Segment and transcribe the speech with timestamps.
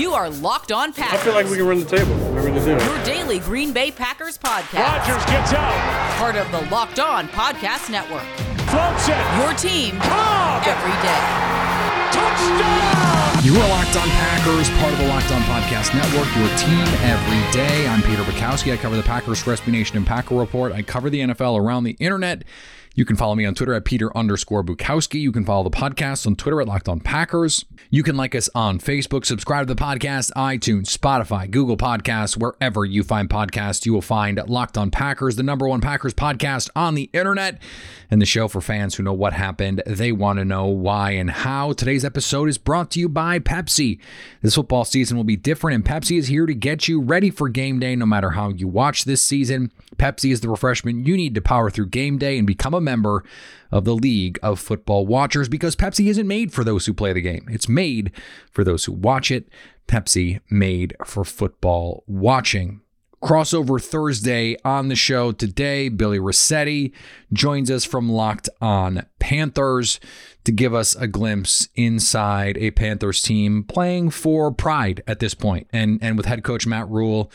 [0.00, 1.20] You are Locked On Packers.
[1.20, 2.16] I feel like we can run the table.
[2.32, 2.70] We're to do.
[2.70, 4.96] Your daily Green Bay Packers podcast.
[4.96, 6.16] Rodgers gets out.
[6.16, 8.24] Part of the Locked On Podcast Network.
[8.72, 9.20] Floats it.
[9.36, 10.64] Your team Cobb.
[10.66, 11.20] every day.
[12.16, 13.44] Touchdown.
[13.44, 17.52] You are Locked On Packers, part of the Locked On Podcast Network, your team every
[17.52, 17.86] day.
[17.86, 18.72] I'm Peter Bukowski.
[18.72, 20.72] I cover the Packers for SB Nation and Packer Report.
[20.72, 22.44] I cover the NFL around the internet.
[22.96, 25.20] You can follow me on Twitter at Peter underscore Bukowski.
[25.20, 27.64] You can follow the podcast on Twitter at Locked On Packers.
[27.88, 32.84] You can like us on Facebook, subscribe to the podcast, iTunes, Spotify, Google Podcasts, wherever
[32.84, 36.96] you find podcasts, you will find Locked On Packers, the number one Packers podcast on
[36.96, 37.60] the internet,
[38.10, 39.82] and the show for fans who know what happened.
[39.86, 41.72] They want to know why and how.
[41.72, 44.00] Today's episode is brought to you by Pepsi.
[44.42, 47.48] This football season will be different, and Pepsi is here to get you ready for
[47.48, 49.70] game day no matter how you watch this season.
[49.96, 53.24] Pepsi is the refreshment you need to power through game day and become a member
[53.70, 57.20] of the League of Football Watchers because Pepsi isn't made for those who play the
[57.20, 57.46] game.
[57.50, 58.12] It's made
[58.50, 59.48] for those who watch it.
[59.86, 62.80] Pepsi made for football watching.
[63.22, 65.90] Crossover Thursday on the show today.
[65.90, 66.92] Billy Riccette
[67.32, 70.00] joins us from Locked On Panthers
[70.44, 75.66] to give us a glimpse inside a Panthers team playing for pride at this point.
[75.70, 77.30] And and with head coach Matt Rhule,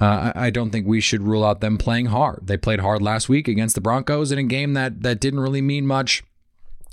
[0.00, 2.46] uh, I don't think we should rule out them playing hard.
[2.46, 5.62] They played hard last week against the Broncos in a game that that didn't really
[5.62, 6.24] mean much.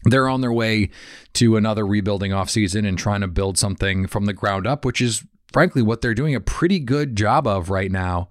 [0.03, 0.89] They're on their way
[1.33, 5.23] to another rebuilding offseason and trying to build something from the ground up, which is
[5.51, 8.27] frankly what they're doing a pretty good job of right now,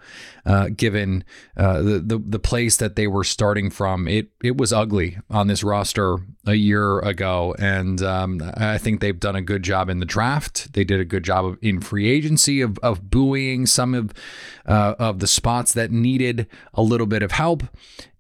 [0.47, 1.25] uh, given
[1.57, 4.09] uh, the, the the place that they were starting from.
[4.09, 9.19] It it was ugly on this roster a year ago, and um, I think they've
[9.19, 10.73] done a good job in the draft.
[10.73, 14.13] They did a good job of in free agency of of buoying some of
[14.67, 17.65] uh, of the spots that needed a little bit of help.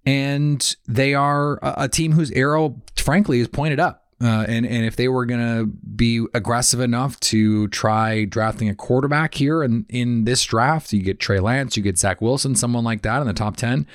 [0.06, 3.99] And they are a, a team whose arrow, frankly, is pointed up.
[4.22, 8.74] Uh, and and if they were going to be aggressive enough to try drafting a
[8.74, 12.84] quarterback here and in this draft, you get Trey Lance, you get Zach Wilson, someone
[12.84, 13.86] like that in the top ten.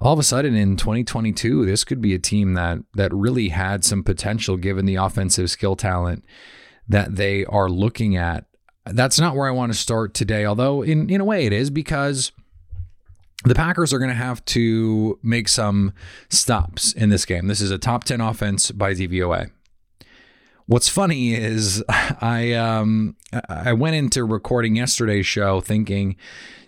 [0.00, 3.84] All of a sudden, in 2022, this could be a team that that really had
[3.84, 6.24] some potential given the offensive skill talent
[6.88, 8.46] that they are looking at.
[8.84, 11.70] That's not where I want to start today, although in in a way it is
[11.70, 12.32] because
[13.44, 15.92] the Packers are going to have to make some
[16.28, 17.48] stops in this game.
[17.48, 19.50] This is a top 10 offense by DVOA.
[20.72, 23.14] What's funny is I um
[23.46, 26.16] I went into recording yesterday's show thinking,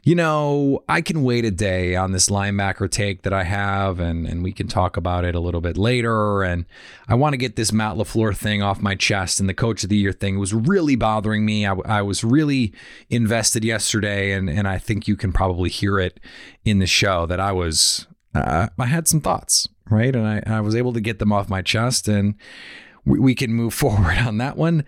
[0.03, 4.27] you know, I can wait a day on this linebacker take that I have and
[4.27, 6.67] and we can talk about it a little bit later and
[7.09, 9.89] I want to get this Matt LaFleur thing off my chest and the coach of
[9.89, 11.67] the year thing was really bothering me.
[11.67, 12.75] I, I was really
[13.09, 16.21] invested yesterday and and I think you can probably hear it
[16.63, 20.15] in the show that I was uh, I had some thoughts, right?
[20.15, 22.35] And I, I was able to get them off my chest and
[23.05, 24.85] we, we can move forward on that one.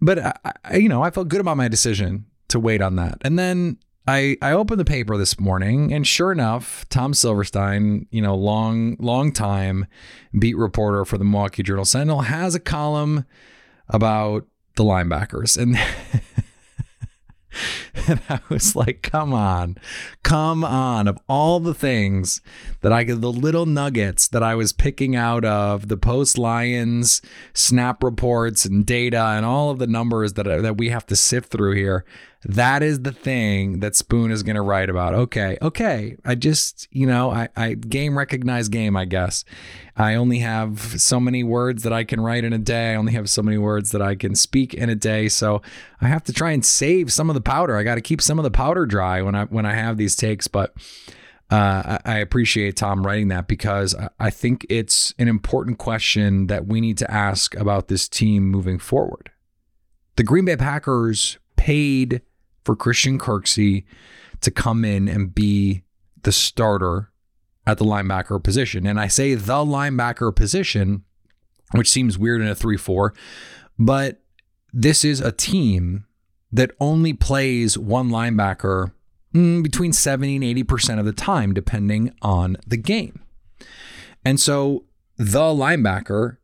[0.00, 3.18] But I, I, you know, I felt good about my decision to wait on that.
[3.22, 8.20] And then I I opened the paper this morning, and sure enough, Tom Silverstein, you
[8.20, 9.86] know, long long time
[10.38, 13.24] beat reporter for the Milwaukee Journal Sentinel, has a column
[13.88, 15.78] about the linebackers, and.
[18.06, 19.78] And I was like, come on,
[20.22, 21.08] come on.
[21.08, 22.42] Of all the things
[22.82, 27.22] that I could, the little nuggets that I was picking out of the post Lions
[27.54, 31.50] snap reports and data and all of the numbers that, that we have to sift
[31.50, 32.04] through here,
[32.44, 35.14] that is the thing that Spoon is going to write about.
[35.14, 36.16] Okay, okay.
[36.24, 39.44] I just, you know, I, I game recognize game, I guess.
[39.96, 42.92] I only have so many words that I can write in a day.
[42.92, 45.28] I only have so many words that I can speak in a day.
[45.28, 45.62] So
[46.00, 47.76] I have to try and save some of the powder.
[47.76, 50.16] I got to keep some of the powder dry when I when I have these
[50.16, 50.46] takes.
[50.48, 50.74] But
[51.50, 56.66] uh, I, appreciate Tom writing that because I, I think it's an important question that
[56.66, 59.30] we need to ask about this team moving forward.
[60.16, 62.22] The Green Bay Packers paid
[62.64, 63.84] for Christian Kirksey
[64.40, 65.82] to come in and be
[66.22, 67.10] the starter
[67.66, 68.86] at the linebacker position.
[68.86, 71.04] And I say the linebacker position,
[71.72, 73.14] which seems weird in a 3 4,
[73.78, 74.20] but
[74.72, 76.04] this is a team
[76.52, 78.92] that only plays one linebacker
[79.34, 83.20] mm, between 70 and 80% of the time, depending on the game.
[84.24, 84.84] And so
[85.16, 86.38] the linebacker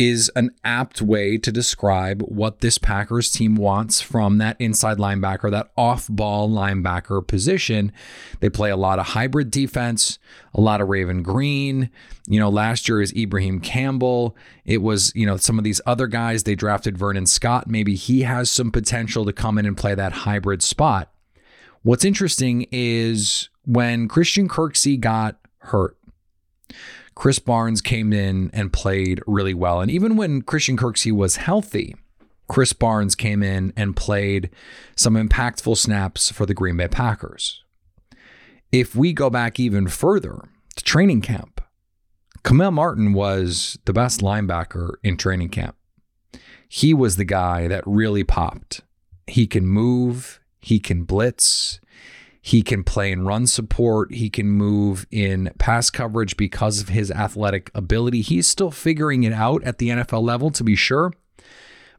[0.00, 5.50] is an apt way to describe what this Packers team wants from that inside linebacker,
[5.50, 7.92] that off ball linebacker position.
[8.40, 10.18] They play a lot of hybrid defense,
[10.54, 11.90] a lot of Raven Greene.
[12.26, 14.34] You know, last year is Ibraheim Campbell.
[14.64, 16.44] It was, you know, some of these other guys.
[16.44, 17.68] They drafted Vernon Scott.
[17.68, 21.12] Maybe he has some potential to come in and play that hybrid spot.
[21.82, 25.98] What's interesting is when Christian Kirksey got hurt,
[27.20, 29.82] Krys Barnes came in and played really well.
[29.82, 31.94] And even when Christian Kirksey was healthy,
[32.48, 34.48] Krys Barnes came in and played
[34.96, 37.62] some impactful snaps for the Green Bay Packers.
[38.72, 41.60] If we go back even further to training camp,
[42.42, 45.76] Kamal Martin was the best linebacker in training camp.
[46.70, 48.80] He was the guy that really popped.
[49.26, 51.80] He can move, he can blitz,
[52.42, 54.12] he can play in run support.
[54.12, 58.22] He can move in pass coverage because of his athletic ability.
[58.22, 61.12] He's still figuring it out at the NFL level, to be sure.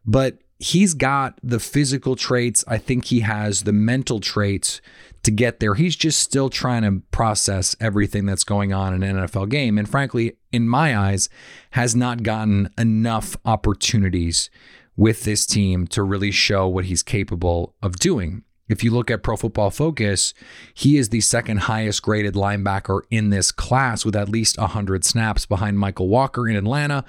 [0.06, 2.64] But he's got the physical traits.
[2.68, 4.82] I think he has the mental traits
[5.24, 5.76] to get there.
[5.76, 9.78] He's just still trying to process everything that's going on in an NFL game.
[9.78, 11.30] And frankly, in my eyes,
[11.72, 14.50] has not gotten enough opportunities
[14.98, 18.44] with this team to really show what he's capable of doing.
[18.72, 20.34] If you look at Pro Football Focus,
[20.74, 25.46] he is the second highest graded linebacker in this class with at least 100 snaps
[25.46, 27.04] behind Mykal Walker in Atlanta.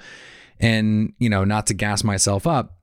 [0.59, 2.77] And, you know, not to gas myself up,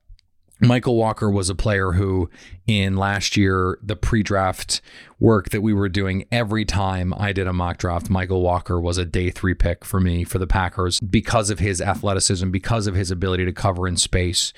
[0.61, 2.29] Mykal Walker was a player who,
[2.67, 4.81] in last year, the pre draft
[5.19, 8.97] work that we were doing every time I did a mock draft, Mykal Walker was
[8.99, 12.93] a day three pick for me for the Packers because of his athleticism, because of
[12.93, 14.53] his ability to cover in space.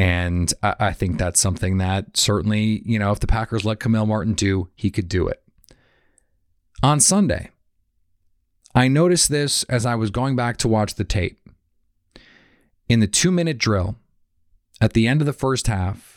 [0.00, 4.06] And I, I think that's something that certainly, you know, if the Packers let Kamal
[4.06, 5.42] Martin do, he could do it.
[6.82, 7.50] On Sunday,
[8.74, 11.38] I noticed this as I was going back to watch the tape.
[12.88, 13.96] In the two minute drill,
[14.80, 16.16] at the end of the first half,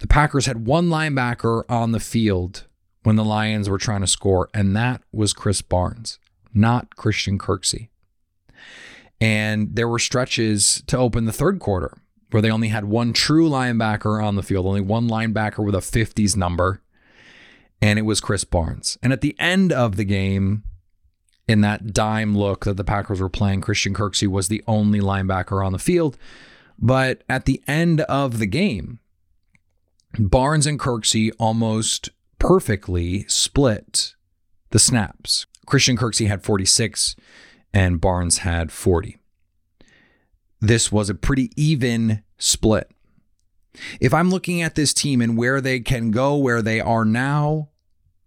[0.00, 2.66] the Packers had one linebacker on the field
[3.04, 6.18] when the Lions were trying to score, and that was Krys Barnes,
[6.52, 7.90] not Christian Kirksey.
[9.20, 11.96] And there were stretches to open the third quarter
[12.32, 15.78] where they only had one true linebacker on the field, only one linebacker with a
[15.78, 16.80] 50s number,
[17.80, 18.98] and it was Krys Barnes.
[19.02, 20.64] And at the end of the game,
[21.48, 25.64] in that dime look that the Packers were playing, Christian Kirksey was the only linebacker
[25.64, 26.16] on the field.
[26.78, 29.00] But at the end of the game,
[30.18, 34.14] Barnes and Kirksey almost perfectly split
[34.70, 35.46] the snaps.
[35.66, 37.16] Christian Kirksey had 46
[37.72, 39.18] and Barnes had 40
[40.62, 42.88] this was a pretty even split.
[44.00, 47.70] If I'm looking at this team and where they can go, where they are now,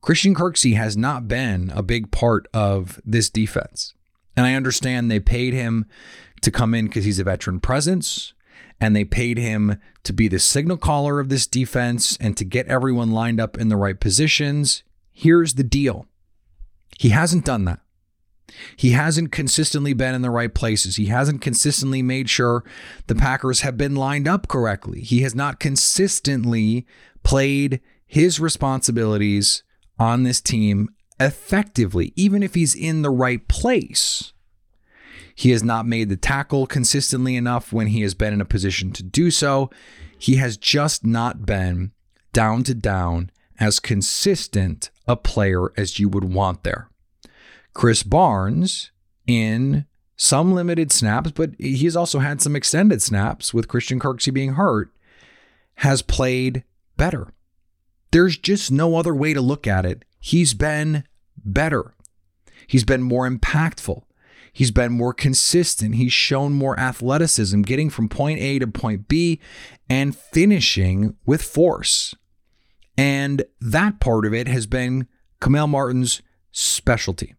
[0.02, 3.94] Christian Kirksey has not been a big part of this defense.
[4.36, 5.86] And I understand they paid him
[6.42, 8.34] to come in because he's a veteran presence,
[8.82, 12.68] and they paid him to be the signal caller of this defense and to get
[12.68, 14.84] everyone lined up in the right positions.
[15.14, 16.06] Here's the deal
[16.98, 17.80] he hasn't done that.
[18.76, 20.96] He hasn't consistently been in the right places.
[20.96, 22.64] He hasn't consistently made sure
[23.08, 25.02] the Packers have been lined up correctly.
[25.02, 26.86] He has not consistently
[27.24, 29.64] played his responsibilities
[29.98, 34.34] on this team effectively, even if he's in the right place.
[35.34, 38.92] He has not made the tackle consistently enough when he has been in a position
[38.94, 39.70] to do so.
[40.18, 41.92] He has just not been
[42.32, 46.90] down to down as consistent a player as you would want there.
[47.76, 48.92] Krys Barnes
[49.28, 54.54] in some limited snaps, but he's also had some extended snaps with Christian Kirksey being
[54.54, 54.92] hurt,
[55.76, 56.64] has played
[56.96, 57.34] better.
[58.12, 60.06] There's just no other way to look at it.
[60.20, 61.04] He's been
[61.38, 61.94] better.
[62.66, 64.04] He's been more impactful.
[64.54, 65.96] He's been more consistent.
[65.96, 69.42] He's shown more athleticism, getting from point A to point B
[69.90, 72.16] and finishing with force.
[72.98, 75.10] And that part of it has been
[75.42, 76.22] Kamal Martin's
[76.54, 77.36] specialty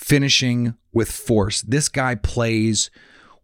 [0.00, 1.60] finishing with force.
[1.60, 2.90] This guy plays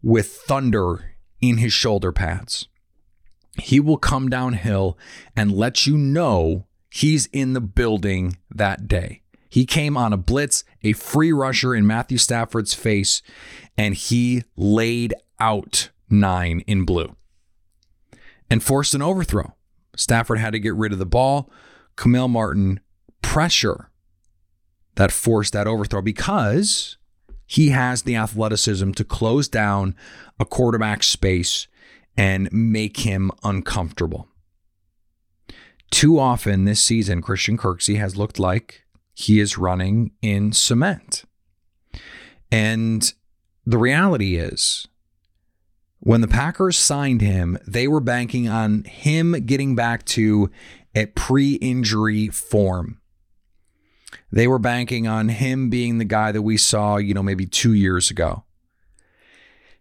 [0.01, 2.67] with thunder in his shoulder pads.
[3.59, 4.97] He will come downhill
[5.35, 9.21] and let you know he's in the building that day.
[9.49, 13.21] He came on a blitz, a free rusher in Matthew Stafford's face,
[13.77, 17.15] and he laid out nine in blue
[18.49, 19.53] and forced an overthrow.
[19.95, 21.51] Stafford had to get rid of the ball.
[21.95, 22.79] Kamal Martin
[23.21, 23.89] pressure
[24.97, 26.97] that forced that overthrow because
[27.45, 29.95] he has the athleticism to close down
[30.39, 31.67] a quarterback space
[32.17, 34.27] and make him uncomfortable.
[35.91, 41.23] Too often this season, Christian Kirksey has looked like he is running in cement.
[42.51, 43.13] And
[43.65, 44.87] the reality is,
[45.99, 50.49] when the Packers signed him, they were banking on him getting back to
[50.95, 52.96] a pre injury form.
[54.31, 57.73] They were banking on him being the guy that we saw, you know, maybe two
[57.73, 58.43] years ago.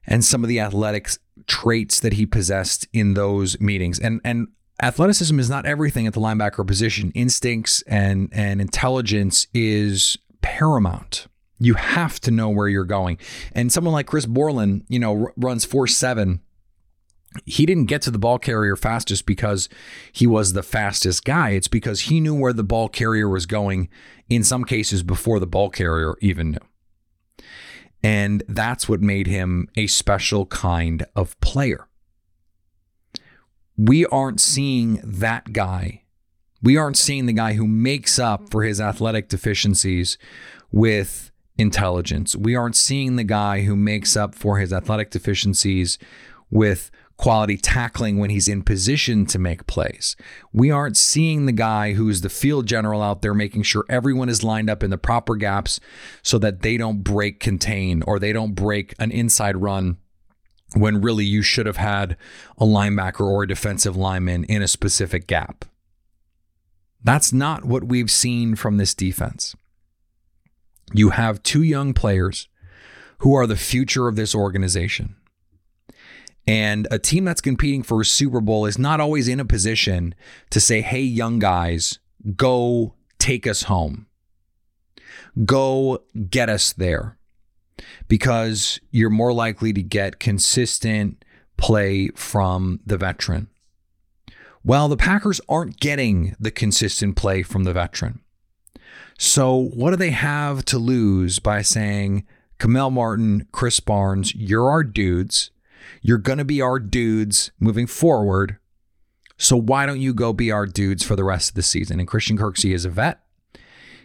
[0.06, 1.10] And some of the athletic
[1.46, 3.98] traits that he possessed in those meetings.
[3.98, 4.48] And and
[4.82, 7.12] athleticism is not everything at the linebacker position.
[7.14, 11.26] Instincts and and intelligence is paramount.
[11.58, 13.18] You have to know where you're going.
[13.52, 16.40] And someone like Chris Borland, you know, r- runs 4 7.
[17.44, 19.68] He didn't get to the ball carrier fastest because
[20.12, 21.50] he was the fastest guy.
[21.50, 23.88] It's because he knew where the ball carrier was going
[24.28, 27.46] in some cases before the ball carrier even knew.
[28.02, 31.88] And that's what made him a special kind of player.
[33.76, 36.04] We aren't seeing that guy.
[36.62, 40.16] We aren't seeing the guy who makes up for his athletic deficiencies
[40.72, 42.34] with intelligence.
[42.34, 45.98] We aren't seeing the guy who makes up for his athletic deficiencies
[46.50, 50.16] with quality tackling when he's in position to make plays.
[50.52, 54.44] We aren't seeing the guy who's the field general out there making sure everyone is
[54.44, 55.80] lined up in the proper gaps
[56.22, 59.96] so that they don't break contain or they don't break an inside run
[60.74, 62.16] when really you should have had
[62.58, 65.64] a linebacker or a defensive lineman in a specific gap.
[67.02, 69.54] That's not what we've seen from this defense.
[70.92, 72.48] You have two young players
[73.18, 75.16] who are the future of this organization.
[76.46, 80.14] And a team that's competing for a Super Bowl is not always in a position
[80.50, 81.98] to say, hey, young guys,
[82.36, 84.06] go take us home.
[85.44, 87.18] Go get us there.
[88.08, 91.24] Because you're more likely to get consistent
[91.56, 93.48] play from the veteran.
[94.64, 98.20] Well, the Packers aren't getting the consistent play from the veteran.
[99.18, 102.26] So, what do they have to lose by saying,
[102.58, 105.50] Kamal Martin, Krys Barnes, you're our dudes.
[106.02, 108.58] You're going to be our dudes moving forward.
[109.38, 112.00] So, why don't you go be our dudes for the rest of the season?
[112.00, 113.20] And Christian Kirksey is a vet.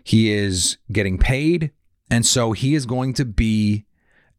[0.03, 1.71] He is getting paid.
[2.09, 3.85] And so, he is going to be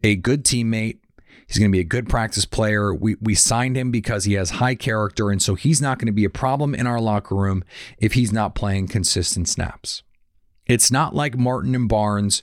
[0.02, 0.98] a good teammate.
[1.46, 2.94] He's going to be a good practice player.
[2.94, 5.30] We, we signed him because he has high character.
[5.30, 7.64] And so, he's not going to be a problem in our locker room
[7.98, 10.02] if he's not playing consistent snaps.
[10.66, 12.42] It's not like Martin and Barnes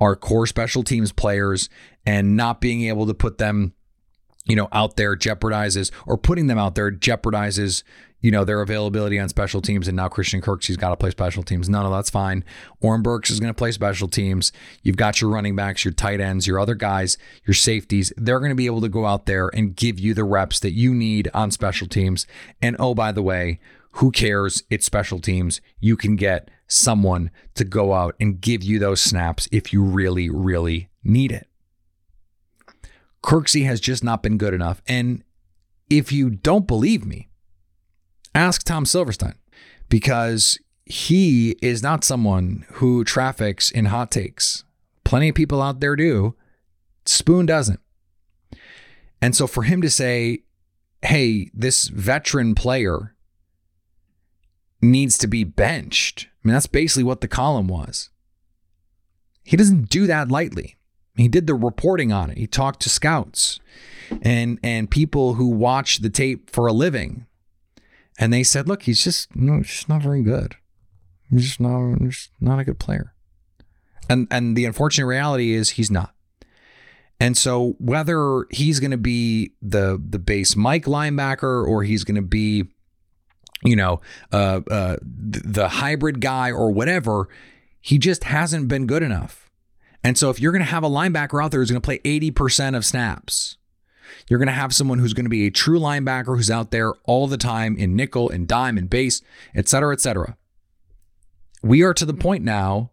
[0.00, 1.68] are core special teams players
[2.06, 3.74] and not being able to put them,
[4.48, 7.82] you know, out there jeopardizes or putting them out there jeopardizes,
[8.20, 9.86] you know, their availability on special teams.
[9.86, 11.68] And now Christian Kirksey's got to play special teams.
[11.68, 12.44] None of that's fine.
[12.80, 14.50] Oren Burks is going to play special teams.
[14.82, 18.12] You've got your running backs, your tight ends, your other guys, your safeties.
[18.16, 20.72] They're going to be able to go out there and give you the reps that
[20.72, 22.26] you need on special teams.
[22.60, 23.60] And oh, by the way,
[23.92, 24.62] who cares?
[24.70, 25.60] It's special teams.
[25.80, 30.28] You can get someone to go out and give you those snaps if you really,
[30.28, 31.47] really need it.
[33.22, 34.82] Kirksey has just not been good enough.
[34.86, 35.22] And
[35.90, 37.28] if you don't believe me,
[38.34, 39.34] ask Tom Silverstein
[39.88, 44.64] because he is not someone who traffics in hot takes.
[45.04, 46.34] Plenty of people out there do.
[47.04, 47.80] Spoon doesn't.
[49.20, 50.44] And so for him to say,
[51.02, 53.14] hey, this veteran player
[54.80, 56.28] needs to be benched.
[56.44, 58.10] I mean, that's basically what the column was.
[59.42, 60.77] He doesn't do that lightly.
[61.18, 62.38] He did the reporting on it.
[62.38, 63.60] He talked to scouts
[64.22, 67.26] and and people who watch the tape for a living.
[68.20, 70.56] And they said, look, he's just no, he's just not very good.
[71.30, 73.14] He's just not, just not a good player.
[74.08, 76.14] And and the unfortunate reality is he's not.
[77.20, 82.14] And so whether he's going to be the the base Mike linebacker or he's going
[82.14, 82.68] to be
[83.64, 84.00] you know,
[84.32, 87.28] uh, uh, the hybrid guy or whatever,
[87.80, 89.47] he just hasn't been good enough.
[90.04, 91.98] And so if you're going to have a linebacker out there who's going to play
[92.00, 93.56] 80% of snaps,
[94.28, 96.94] you're going to have someone who's going to be a true linebacker who's out there
[97.04, 99.22] all the time in nickel and dime and base,
[99.54, 100.36] et cetera, et cetera.
[101.62, 102.90] We are to the point now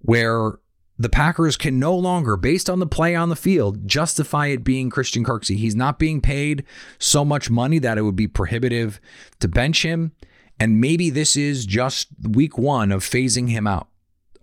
[0.00, 0.58] where
[0.98, 4.90] the Packers can no longer, based on the play on the field, justify it being
[4.90, 5.56] Christian Kirksey.
[5.56, 6.64] He's not being paid
[6.98, 9.00] so much money that it would be prohibitive
[9.40, 10.12] to bench him.
[10.60, 13.88] And maybe this is just week one of phasing him out.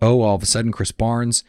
[0.02, 1.44] Oh, all of a sudden, Krys Barnes,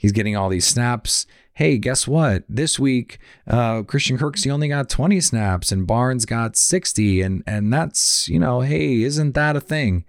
[0.00, 1.26] he's getting all these snaps.
[1.52, 2.44] Hey, guess what?
[2.48, 7.20] This week, uh, Christian Kirksey only got 20 snaps and Barnes got 60.
[7.20, 10.06] And, and that's, you know, hey, isn't that a thing?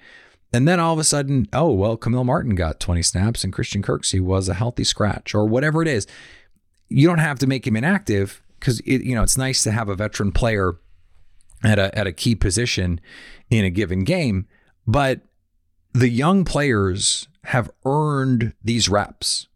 [0.54, 3.84] And then all of a sudden, oh, well, Kamal Martin got 20 snaps and Christian
[3.84, 6.08] Kirksey was a healthy scratch or whatever it is.
[6.88, 9.96] You don't have to make him inactive because you know, it's nice to have a
[9.96, 10.78] veteran player
[11.64, 13.02] at a at a key position
[13.50, 14.48] in a given game.
[14.88, 15.22] But
[15.94, 19.48] the young players have earned these reps.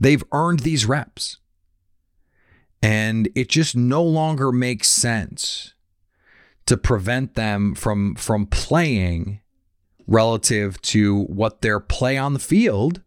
[0.00, 1.38] They've earned these reps.
[2.82, 5.74] And it just no longer makes sense
[6.66, 9.40] to prevent them from from playing
[10.06, 13.02] relative to what their play on the field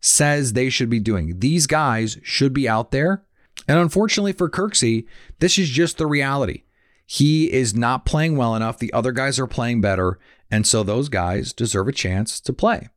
[0.00, 1.40] says they should be doing.
[1.40, 3.24] These guys should be out there.
[3.66, 5.06] And unfortunately for Kirksey,
[5.40, 6.62] this is just the reality.
[7.06, 8.78] He is not playing well enough.
[8.78, 10.18] The other guys are playing better.
[10.50, 12.88] And so those guys deserve a chance to play.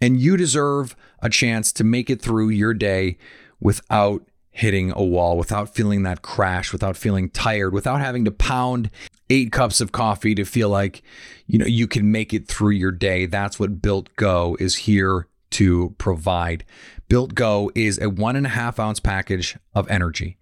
[0.00, 3.18] And you deserve a chance to make it through your day
[3.60, 8.90] without hitting a wall, without feeling that crash, without feeling tired, without having to pound
[9.30, 11.02] eight cups of coffee to feel like
[11.46, 13.26] you know you can make it through your day.
[13.26, 16.64] That's what Built Go is here to provide.
[17.08, 20.36] Built Go is a one and a half ounce package of energy.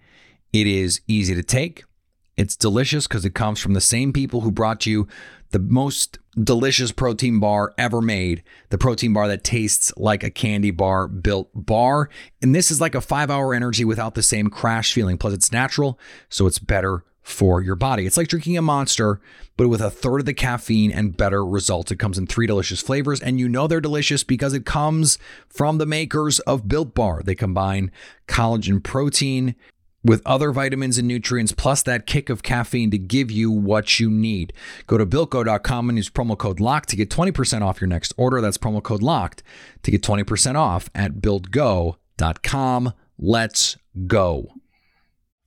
[0.52, 1.84] It is easy to take.
[2.36, 5.08] It's delicious because it comes from the same people who brought you
[5.50, 8.42] the most delicious protein bar ever made.
[8.68, 12.10] The protein bar that tastes like a candy bar built bar.
[12.42, 15.16] And this is like a five hour energy without the same crash feeling.
[15.16, 18.06] Plus, it's natural, so it's better for your body.
[18.06, 19.20] It's like drinking a monster,
[19.56, 21.90] but with a third of the caffeine and better results.
[21.90, 25.78] It comes in three delicious flavors, and you know they're delicious because it comes from
[25.78, 27.22] the makers of Built Bar.
[27.24, 27.90] They combine
[28.28, 29.56] collagen protein
[30.06, 34.10] with other vitamins and nutrients, plus that kick of caffeine to give you what you
[34.10, 34.52] need.
[34.86, 38.40] Go to builtgo.com and use promo code LOCKED to get 20% off your next order.
[38.40, 39.42] That's promo code LOCKED
[39.82, 42.92] to get 20% off at builtgo.com.
[43.18, 44.52] Let's go.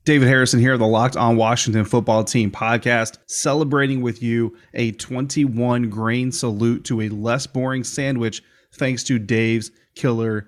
[0.06, 5.89] David Harrison here, the Locked On Washington Football Team podcast, celebrating with you a 21
[5.89, 8.42] grain salute to a less boring sandwich
[8.74, 10.48] thanks to Dave's Killer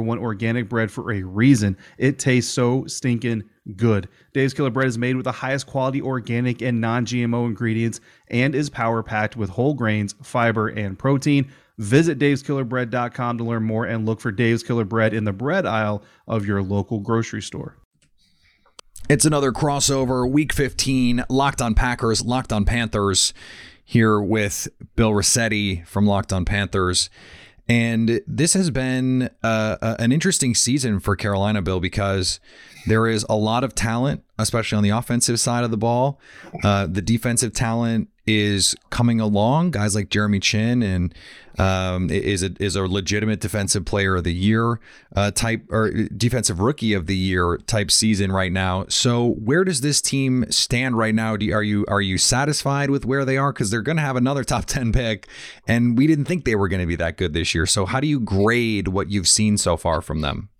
[0.00, 1.76] one organic bread for a reason.
[1.98, 3.44] It tastes so stinking
[3.76, 4.08] good.
[4.32, 8.54] Dave's Killer Bread is made with the highest quality organic and non GMO ingredients and
[8.54, 11.50] is power packed with whole grains, fiber, and protein.
[11.78, 16.02] Visit daveskillerbread.com to learn more and look for Dave's Killer Bread in the bread aisle
[16.26, 17.76] of your local grocery store.
[19.08, 23.32] It's another crossover, week 15, Locked on Packers, Locked on Panthers,
[23.84, 27.08] here with Bill Riccette from Locked on Panthers.
[27.68, 32.38] And this has been uh, an interesting season for Carolina, Bill, because
[32.86, 36.20] there is a lot of talent, especially on the offensive side of the ball.
[36.62, 39.70] Uh, the defensive talent is coming along.
[39.70, 41.14] Guys like Jeremy Chinn and
[41.58, 44.78] um, is a, is a legitimate defensive player of the year
[45.14, 48.84] uh, type or defensive rookie of the year type season right now.
[48.88, 51.36] So where does this team stand right now?
[51.38, 53.52] You, are you are you satisfied with where they are?
[53.52, 55.28] Because they're going to have another top ten pick,
[55.66, 57.66] and we didn't think they were going to be that good this year.
[57.66, 60.50] So how do you grade what you've seen so far from them?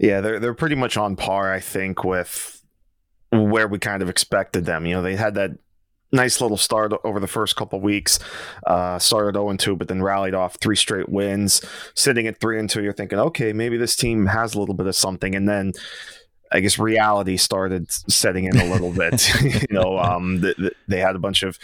[0.00, 2.62] Yeah, they're they're pretty much on par, I think, with
[3.30, 4.86] where we kind of expected them.
[4.86, 5.50] You know, they had that
[6.12, 8.18] nice little start over the first couple weeks.
[8.66, 11.62] Uh, started 0 2, but then rallied off three straight wins.
[11.94, 14.86] Sitting at 3 and 2, you're thinking, okay, maybe this team has a little bit
[14.86, 15.34] of something.
[15.34, 15.72] And then
[16.50, 19.28] I guess reality started setting in a little bit.
[19.42, 21.58] you know, um, the, the, they had a bunch of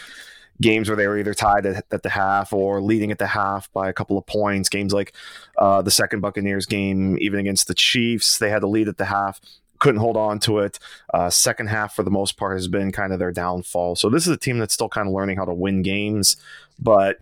[0.61, 3.71] games where they were either tied at, at, the half or leading at the half
[3.73, 4.69] by a couple of points.
[4.69, 5.13] Games like
[5.57, 9.05] uh, the second Buccaneers game, even against the Chiefs, they had a lead at the
[9.05, 9.41] half
[9.85, 10.79] couldn't hold on to it.
[11.13, 13.95] Uh, second half, for the most part, has been kind of their downfall.
[13.95, 16.37] So this is a team that's still kind of learning how to win games,
[16.79, 17.19] but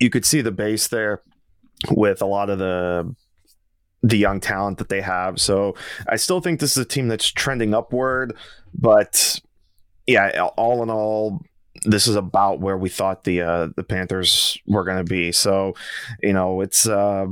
[0.00, 1.20] you could see the base there
[1.90, 3.14] with a lot of the
[4.02, 5.38] the young talent that they have.
[5.38, 5.74] So
[6.08, 8.34] I still think this is a team that's trending upward,
[8.72, 9.38] but
[10.06, 11.42] yeah, all in all,
[11.84, 15.30] this is about where we thought the uh, the Panthers were going to be.
[15.30, 15.74] So,
[16.22, 17.26] you know, it's uh,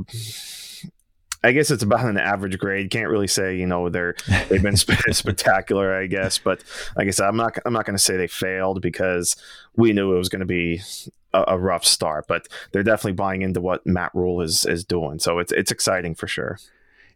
[1.45, 2.89] I guess it's about an average grade.
[2.89, 4.15] Can't really say you know they're
[4.49, 5.93] they've been spectacular.
[5.93, 6.63] I guess, but
[6.95, 9.35] like I said, I'm not I'm not going to say they failed because
[9.75, 10.81] we knew it was going to be
[11.33, 12.25] a, a, rough start.
[12.27, 15.19] But they're definitely buying into what Matt Rhule is is doing.
[15.19, 16.57] So it's it's exciting for sure.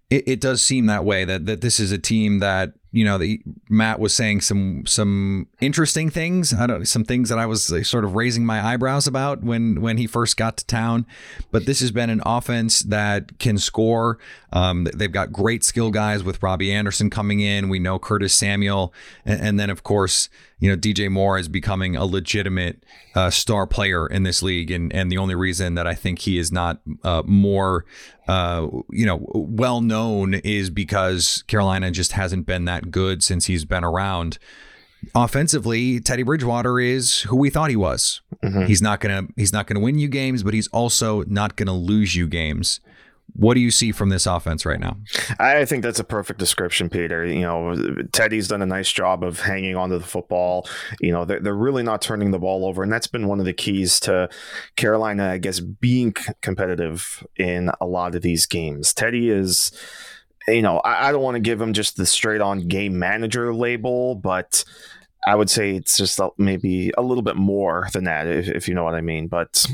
[0.09, 3.19] It, it does seem that way that that this is a team that you know,
[3.19, 6.53] the, Matt was saying some some interesting things.
[6.53, 9.97] I don't some things that I was sort of raising my eyebrows about when when
[9.97, 11.05] he first got to town.
[11.51, 14.17] But this has been an offense that can score.
[14.51, 17.69] Um, they've got great skill guys with Robbie Anderson coming in.
[17.69, 18.91] We know Curtis Samuel,
[19.23, 20.27] and, and then of course
[20.59, 24.91] you know DJ Moore is becoming a legitimate uh, star player in this league, and
[24.93, 27.85] and the only reason that I think he is not uh, more
[28.29, 33.65] uh, you know well known is because Carolina just hasn't been that good since he's
[33.65, 34.37] been around.
[35.15, 38.21] Offensively, Teddy Bridgewater is who we thought he was.
[38.43, 38.65] Mm-hmm.
[38.65, 42.15] He's not gonna he's not gonna win you games, but he's also not gonna lose
[42.15, 42.81] you games.
[43.33, 44.97] What do you see from this offense right now?
[45.39, 47.25] I think that's a perfect description, Peter.
[47.25, 50.67] You know, Teddy's done a nice job of hanging onto the football.
[50.99, 52.83] You know, they're, they're really not turning the ball over.
[52.83, 54.29] And that's been one of the keys to
[54.75, 58.93] Carolina, I guess, being competitive in a lot of these games.
[58.93, 59.71] Teddy is,
[60.47, 63.53] you know, I, I don't want to give him just the straight on game manager
[63.53, 64.63] label, but.
[65.27, 68.73] I would say it's just maybe a little bit more than that, if, if you
[68.73, 69.27] know what I mean.
[69.27, 69.65] But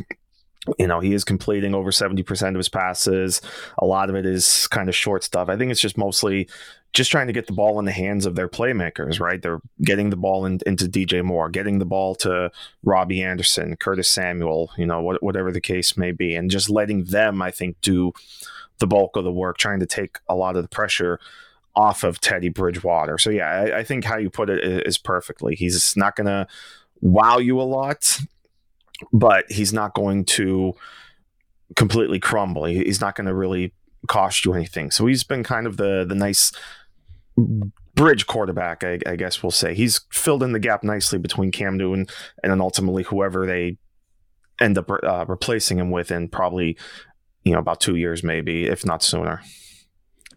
[0.80, 3.42] you know, he is completing over 70% of his passes.
[3.78, 5.50] A lot of it is kind of short stuff.
[5.50, 6.48] I think it's just mostly
[6.94, 9.42] just trying to get the ball in the hands of their playmakers, right?
[9.42, 12.52] They're getting the ball in, into DJ Moore, getting the ball to
[12.84, 17.04] Robbie Anderson, Curtis Samuel, you know, what, whatever the case may be, and just letting
[17.04, 18.14] them, I think, do
[18.80, 21.20] the bulk of the work, trying to take a lot of the pressure
[21.76, 23.18] off of Teddy Bridgewater.
[23.18, 25.56] So, yeah, I, I think how you put it is perfectly.
[25.56, 26.48] He's not going to
[27.02, 28.20] wow you a lot
[29.12, 30.74] but he's not going to
[31.76, 32.66] completely crumble.
[32.66, 33.74] He's not going to really
[34.08, 34.92] cost you anything.
[34.92, 36.52] So he's been kind of the the nice
[37.96, 39.74] bridge quarterback, I, I, guess we'll say.
[39.74, 42.08] He's filled in the gap nicely between Cam Newton
[42.44, 43.78] and then ultimately whoever they
[44.60, 46.78] end up uh, replacing him with in probably
[47.44, 49.42] you know about two years, maybe if not sooner.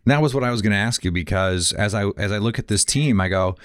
[0.07, 2.59] That was what I was going to ask you because as I as I look
[2.59, 3.57] at this team, I go,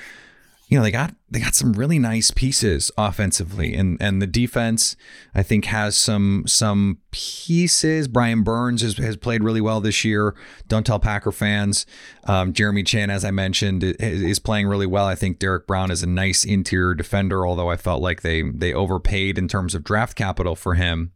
[0.74, 4.96] you know, they got they got some really nice pieces offensively, and and the defense
[5.36, 8.08] I think has some some pieces.
[8.08, 10.34] Brian Burns has, has played really well this year.
[10.68, 11.86] Don't tell Packer fans.
[12.24, 15.06] Um, Jeremy Chinn, as I mentioned, is playing really well.
[15.06, 18.74] I think Derrick Brown is a nice interior defender, although I felt like they they
[18.74, 21.12] overpaid in terms of draft capital for him.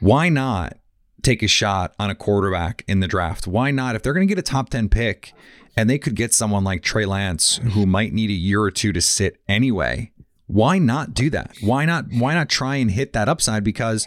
[0.00, 0.76] Why not
[1.22, 3.46] take a shot on a quarterback in the draft?
[3.46, 5.32] Why not if they're going to get a top ten pick?
[5.76, 8.92] And they could get someone like Trey Lance who might need a year or two
[8.92, 10.12] to sit anyway.
[10.46, 11.56] Why not do that?
[11.60, 14.06] Why not why not try and hit that upside because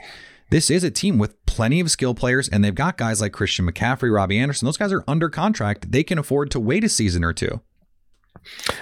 [0.50, 3.70] this is a team with plenty of skill players and they've got guys like Christian
[3.70, 4.66] McCaffrey, Robbie Anderson.
[4.66, 5.92] Those guys are under contract.
[5.92, 7.62] They can afford to wait a season or two.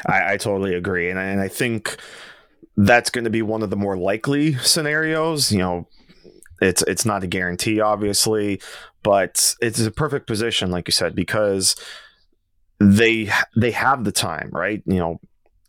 [0.05, 1.09] I, I totally agree.
[1.09, 1.97] And I, and I think
[2.77, 5.51] that's going to be one of the more likely scenarios.
[5.51, 5.87] You know,
[6.61, 8.61] it's it's not a guarantee, obviously,
[9.03, 11.75] but it's a perfect position, like you said, because
[12.79, 14.81] they they have the time, right?
[14.85, 15.19] You know,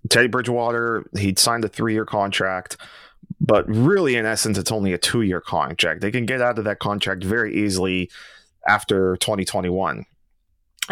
[0.09, 2.77] Teddy Bridgewater, he'd signed a three year contract,
[3.41, 6.01] but really, in essence, it's only a two year contract.
[6.01, 8.11] They can get out of that contract very easily
[8.67, 10.05] after 2021.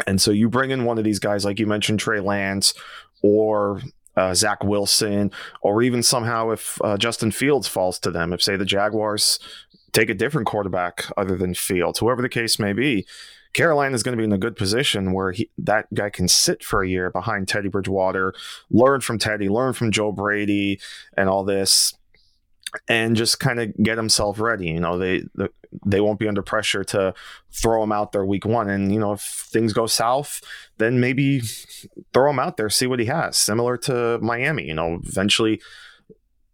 [0.07, 2.75] And so you bring in one of these guys, like you mentioned, Trey Lance
[3.23, 3.81] or
[4.17, 5.31] uh, Zach Wilson,
[5.63, 9.39] or even somehow if uh, Justin Fields falls to them, if say the Jaguars
[9.93, 13.07] take a different quarterback other than Fields, whoever the case may be,
[13.57, 16.63] Carolina is going to be in a good position where he, that guy can sit
[16.63, 18.35] for a year behind Teddy Bridgewater,
[18.71, 20.79] learn from Teddy, learn from Joe Brady,
[21.17, 21.95] and all this,
[22.87, 24.67] and just kind of get himself ready.
[24.67, 25.23] You know, they
[25.87, 27.15] they won't be under pressure to
[27.51, 28.69] throw him out there week one.
[28.69, 30.43] And you know, if things go south,
[30.77, 31.41] then maybe
[32.13, 33.39] throw him out there, see what he has.
[33.39, 35.63] Similar to Miami, you know, eventually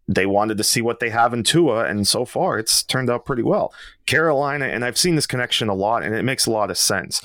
[0.08, 3.24] they wanted to see what they have in Tua, and so far it's turned out
[3.24, 3.72] pretty well.
[4.06, 7.22] Carolina, and I've seen this connection a lot, and it makes a lot of sense.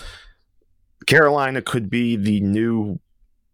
[1.05, 2.99] Carolina could be the new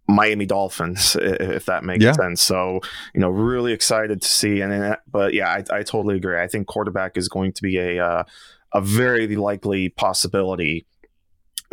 [0.08, 2.12] Miami Dolphins, if that makes yeah.
[2.12, 2.42] sense.
[2.42, 2.82] So,
[3.14, 4.62] you know, really excited to see.
[4.62, 6.40] And but yeah, I, I totally agree.
[6.40, 8.24] I think quarterback is going to be a uh,
[8.74, 10.86] a very likely possibility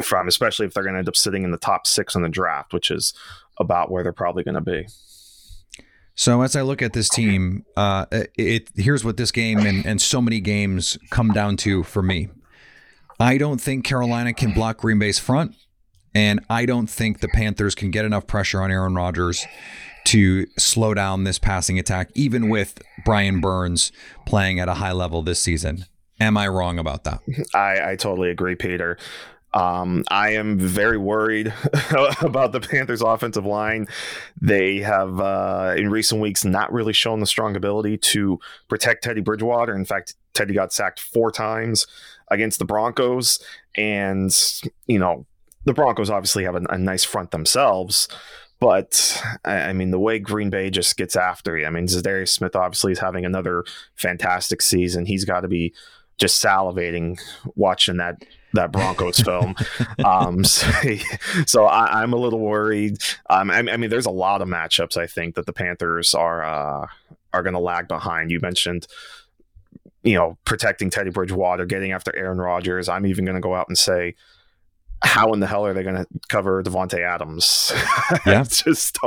[0.03, 2.29] from, especially if they're going to end up sitting in the top six in the
[2.29, 3.13] draft, which is
[3.59, 4.87] about where they're probably going to be.
[6.21, 8.05] So as I look at this team, uh,
[8.37, 12.29] it, here's what this game and, and so many games come down to for me.
[13.19, 15.57] I don't think Carolina can block Green Bay's front,
[16.15, 19.47] and I don't think the Panthers can get enough pressure on Aaron Rodgers
[20.09, 23.91] to slow down this passing attack, even with Brian Burns
[24.27, 25.87] playing at a high level this season.
[26.21, 27.21] Am I wrong about that?
[27.55, 28.99] I, I totally agree, Peter.
[29.53, 31.49] Um, I am very worried
[32.21, 33.89] about the Panthers' offensive line.
[34.41, 39.21] They have, uh, in recent weeks, not really shown the strong ability to protect Teddy
[39.21, 39.75] Bridgewater.
[39.75, 41.87] In fact, Teddy got sacked four times
[42.31, 43.41] against the Broncos.
[43.77, 44.33] And,
[44.87, 45.27] you know,
[45.65, 48.09] the Broncos obviously have a, a nice front themselves,
[48.61, 51.67] But I, I mean, the way Green Bay just gets after you.
[51.67, 55.07] I mean, Za'Darius Smith obviously is having another fantastic season.
[55.07, 55.75] He's got to be
[56.19, 57.19] just salivating
[57.57, 58.23] watching that
[58.55, 59.55] that Broncos film.
[60.05, 60.71] Um, so,
[61.47, 62.99] so I, am a little worried.
[63.29, 66.43] Um, I, I, mean, there's a lot of matchups I think that the Panthers are
[66.45, 66.87] uh,
[67.33, 68.31] are going to lag behind.
[68.31, 68.87] You mentioned,
[70.03, 72.89] you know, protecting Teddy Bridgewater, getting after Aaron Rodgers.
[72.89, 74.15] I'm even going to go out and say
[75.03, 77.73] how in the hell are they going to cover Davante Adams?
[78.27, 78.99] Yeah, just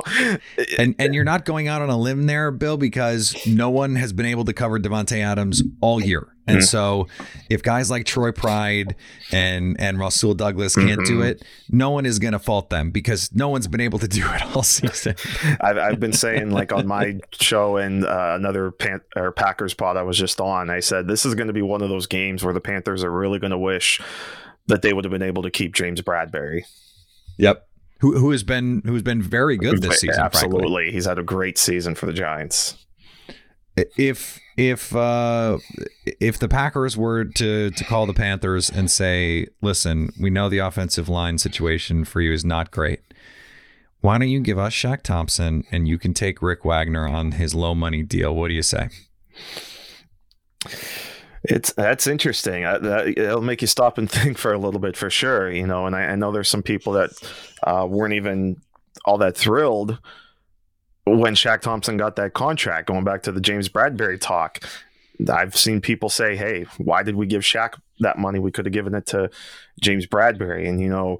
[0.77, 4.13] and and you're not going out on a limb there, Bill, because no one has
[4.13, 6.34] been able to cover Davante Adams all year.
[6.45, 6.65] And mm-hmm.
[6.65, 7.08] so,
[7.49, 8.95] if guys like Troy Pride
[9.32, 11.03] and and Rasul Douglas can't mm-hmm.
[11.03, 14.08] do it, no one is going to fault them because no one's been able to
[14.08, 15.15] do it all season.
[15.62, 19.95] I've, I've been saying like on my show and uh, another Pan- or Packers pod
[19.95, 22.43] I was just on, I said this is going to be one of those games
[22.43, 24.01] where the Panthers are really going to wish
[24.67, 26.63] that they would have been able to keep James Bradberry.
[27.38, 27.67] Yep.
[27.99, 30.21] Who, who has been who's been very good this season.
[30.21, 30.91] Absolutely, frankly.
[30.91, 32.76] he's had a great season for the Giants.
[33.76, 35.58] If if uh,
[36.19, 40.60] if the Packers were to to call the Panthers and say, "Listen, we know the
[40.60, 42.99] offensive line situation for you is not great.
[44.02, 47.56] Why don't you give us Shaq Thompson and you can take Rick Wagner on his
[47.56, 48.36] low money deal?
[48.36, 48.89] What do you say?"
[51.43, 52.63] It's that's interesting.
[52.63, 55.51] That, it'll make you stop and think for a little bit, for sure.
[55.51, 57.12] You know, and I, I know there's some people that
[57.63, 58.62] uh, weren't even
[59.06, 59.99] all that thrilled
[61.06, 62.88] when Shaq Thompson got that contract.
[62.88, 64.60] Going back to the James Bradberry talk,
[65.29, 68.39] I've seen people say, "Hey, why did we give Shaq that money?
[68.39, 69.29] We could have given it to
[69.82, 71.19] James Bradberry." And you know,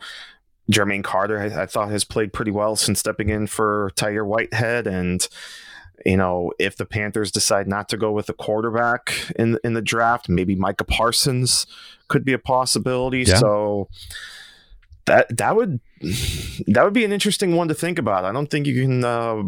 [0.72, 4.88] Jermaine Carter, I, I thought has played pretty well since stepping in for Tahir Whitehead,
[4.88, 5.28] and
[6.06, 9.82] you know, if the Panthers decide not to go with a quarterback in in the
[9.82, 11.66] draft, maybe Micah Parsons
[12.08, 13.24] could be a possibility.
[13.24, 13.38] Yeah.
[13.38, 13.90] So
[15.06, 15.80] that that would
[16.68, 18.26] that would be an interesting one to think about.
[18.26, 19.44] I don't think you can uh,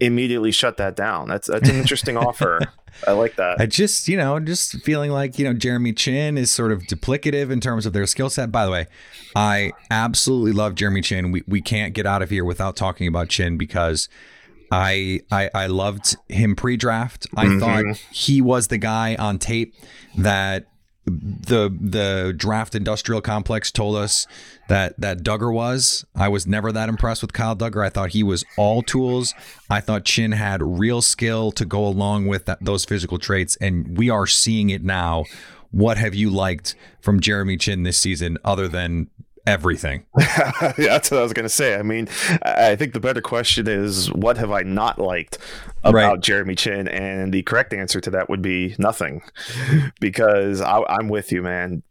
[0.00, 1.28] immediately shut that down.
[1.28, 2.60] That's that's an interesting offer.
[3.06, 3.56] I like that.
[3.60, 7.50] I just, you know, just feeling like, you know, Jeremy Chinn is sort of duplicative
[7.50, 8.50] in terms of their skill set.
[8.50, 8.86] By the way,
[9.34, 11.30] I absolutely love Jeremy Chinn.
[11.30, 14.08] We we can't get out of here without talking about Chinn because
[14.70, 17.26] I, I I loved him pre-draft.
[17.36, 17.58] I mm-hmm.
[17.60, 19.74] thought he was the guy on tape
[20.16, 20.66] that
[21.06, 24.26] the the draft industrial complex told us
[24.68, 26.04] that that Dugger was.
[26.16, 27.84] I was never that impressed with Kyle Dugger.
[27.84, 29.32] I thought he was all tools.
[29.70, 33.96] I thought Chinn had real skill to go along with that, those physical traits, and
[33.96, 35.24] we are seeing it now.
[35.70, 39.08] What have you liked from Jeremy Chinn this season, other than
[39.46, 40.04] everything.
[40.18, 41.76] yeah, that's what I was going to say.
[41.76, 42.08] I mean,
[42.42, 45.38] I think the better question is what have I not liked
[45.84, 46.20] about right.
[46.20, 46.88] Jeremy Chinn?
[46.88, 49.22] And the correct answer to that would be nothing,
[50.00, 51.82] because I, I'm with you, man.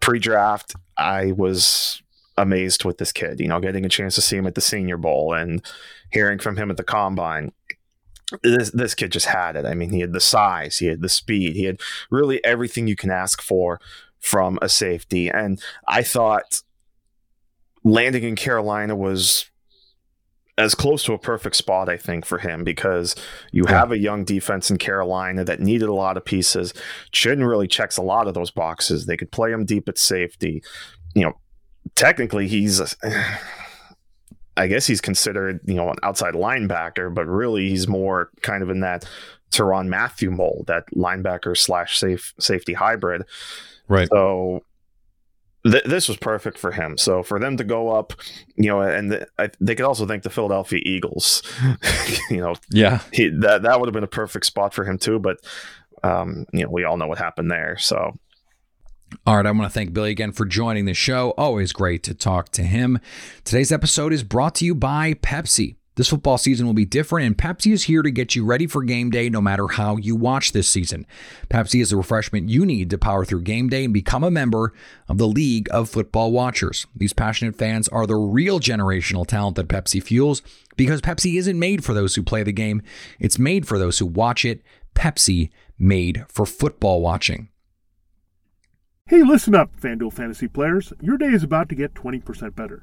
[0.00, 2.02] Pre draft, I was
[2.38, 4.96] amazed with this kid, you know, getting a chance to see him at the Senior
[4.96, 5.64] Bowl and
[6.10, 7.52] hearing from him at the combine.
[8.42, 9.64] This, this kid just had it.
[9.64, 12.96] I mean, he had the size, he had the speed, he had really everything you
[12.96, 13.80] can ask for
[14.18, 15.28] from a safety.
[15.28, 16.62] And I thought
[17.86, 19.48] landing in Carolina was
[20.58, 23.14] as close to a perfect spot, I think, for him because
[23.52, 23.78] you yeah.
[23.78, 26.74] have a young defense in Carolina that needed a lot of pieces.
[27.12, 29.06] Chinn really checks a lot of those boxes.
[29.06, 30.62] They could play him deep at safety.
[31.14, 31.32] You know,
[31.94, 32.94] technically, he's.
[34.58, 38.70] I guess he's considered, you know, an outside linebacker, but really he's more kind of
[38.70, 39.06] in that
[39.50, 43.24] Tyrann Mathieu mold, that linebacker slash safe safety hybrid.
[43.86, 44.08] Right.
[44.10, 44.62] So
[45.70, 46.98] th- this was perfect for him.
[46.98, 48.12] So for them to go up,
[48.56, 51.42] you know, and the, I, they could also thank the Philadelphia Eagles.
[52.30, 55.18] you know, yeah, he, that that would have been a perfect spot for him too.
[55.18, 55.38] But
[56.02, 57.76] um, you know, we all know what happened there.
[57.78, 58.18] So.
[59.24, 61.32] All right, I want to thank Billy again for joining the show.
[61.38, 62.98] Always great to talk to him.
[63.44, 65.76] Today's episode is brought to you by Pepsi.
[65.96, 68.82] This football season will be different, and Pepsi is here to get you ready for
[68.84, 71.06] game day no matter how you watch this season.
[71.48, 74.74] Pepsi is the refreshment you need to power through game day and become a member
[75.08, 76.86] of the League of Football Watchers.
[76.94, 80.42] These passionate fans are the real generational talent that Pepsi fuels
[80.76, 82.82] because Pepsi isn't made for those who play the game,
[83.18, 84.60] it's made for those who watch it.
[84.94, 87.48] Pepsi, made for football watching.
[89.08, 90.92] Hey, listen up, FanDuel fantasy players.
[91.00, 92.82] Your day is about to get 20% better.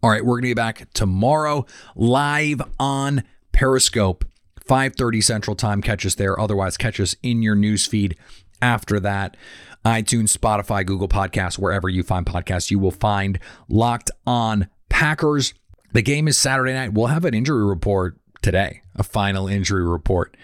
[0.00, 4.24] All right, we're going to be back tomorrow live on Periscope,
[4.64, 5.82] 5:30 Central Time.
[5.82, 6.38] Catch us there.
[6.38, 8.16] Otherwise, catch us in your news feed
[8.62, 9.36] after that.
[9.84, 15.52] iTunes, Spotify, Google Podcasts, wherever you find podcasts, you will find Locked On Packers.
[15.92, 16.92] The game is Saturday night.
[16.92, 20.36] We'll have an injury report today, a final injury report.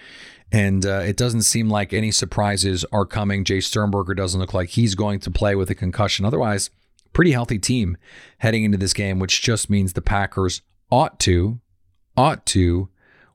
[0.51, 3.45] And uh, it doesn't seem like any surprises are coming.
[3.45, 6.25] Jace Sternberger doesn't look like he's going to play with a concussion.
[6.25, 6.71] Otherwise,
[7.15, 7.97] pretty healthy team
[8.39, 11.61] heading into this game, which just means the Packers ought to,
[12.17, 12.91] ought to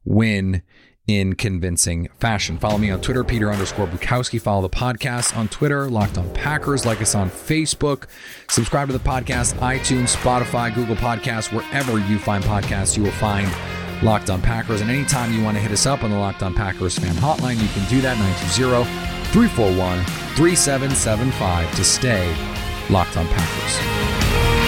[0.06, 0.62] win
[1.08, 2.60] in convincing fashion.
[2.60, 4.40] Follow me on Twitter, Peter underscore Bukowski.
[4.40, 6.86] Follow the podcast on Twitter, Locked on Packers.
[6.86, 8.06] Like us on Facebook.
[8.48, 13.52] Subscribe to the podcast, iTunes, Spotify, Google Podcasts, wherever you find podcasts, you will find
[14.04, 14.82] Locked on Packers.
[14.82, 17.60] And anytime you want to hit us up on the Locked on Packers fan hotline,
[17.60, 18.86] you can do that 920
[19.32, 20.04] 341
[20.36, 22.59] 3775 to stay
[22.90, 24.59] Locked on Packers.